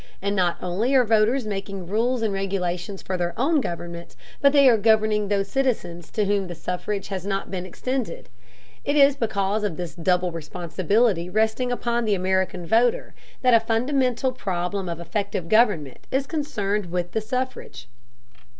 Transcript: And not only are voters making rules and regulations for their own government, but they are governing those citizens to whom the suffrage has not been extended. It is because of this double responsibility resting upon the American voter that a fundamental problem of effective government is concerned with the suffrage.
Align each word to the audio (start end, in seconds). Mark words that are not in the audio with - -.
And 0.19 0.35
not 0.35 0.57
only 0.63 0.95
are 0.95 1.05
voters 1.05 1.45
making 1.45 1.85
rules 1.85 2.23
and 2.23 2.33
regulations 2.33 3.03
for 3.03 3.17
their 3.17 3.35
own 3.37 3.61
government, 3.61 4.15
but 4.41 4.51
they 4.51 4.67
are 4.67 4.75
governing 4.75 5.27
those 5.27 5.47
citizens 5.47 6.09
to 6.13 6.25
whom 6.25 6.47
the 6.47 6.55
suffrage 6.55 7.09
has 7.09 7.23
not 7.23 7.51
been 7.51 7.67
extended. 7.67 8.27
It 8.83 8.95
is 8.95 9.15
because 9.15 9.63
of 9.63 9.77
this 9.77 9.93
double 9.93 10.31
responsibility 10.31 11.29
resting 11.29 11.71
upon 11.71 12.05
the 12.05 12.15
American 12.15 12.65
voter 12.65 13.13
that 13.43 13.53
a 13.53 13.59
fundamental 13.59 14.31
problem 14.31 14.89
of 14.89 14.99
effective 14.99 15.47
government 15.47 16.07
is 16.09 16.25
concerned 16.25 16.87
with 16.87 17.11
the 17.11 17.21
suffrage. 17.21 17.87